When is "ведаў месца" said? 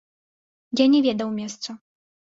1.09-1.69